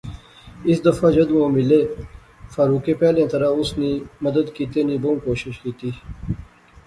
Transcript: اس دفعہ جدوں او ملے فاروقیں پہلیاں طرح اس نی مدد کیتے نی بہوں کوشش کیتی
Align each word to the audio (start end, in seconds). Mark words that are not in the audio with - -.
اس 0.69 0.77
دفعہ 0.85 1.09
جدوں 1.15 1.39
او 1.41 1.49
ملے 1.57 1.81
فاروقیں 2.53 2.99
پہلیاں 3.01 3.27
طرح 3.33 3.49
اس 3.59 3.69
نی 3.79 3.91
مدد 4.25 4.45
کیتے 4.55 4.79
نی 4.87 4.95
بہوں 5.03 5.17
کوشش 5.25 5.53
کیتی 5.63 5.89